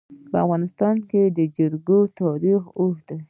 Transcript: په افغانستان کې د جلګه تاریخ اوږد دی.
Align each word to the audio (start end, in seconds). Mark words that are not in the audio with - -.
په 0.29 0.37
افغانستان 0.43 0.95
کې 1.09 1.21
د 1.37 1.39
جلګه 1.57 1.99
تاریخ 2.19 2.61
اوږد 2.79 3.03
دی. 3.09 3.17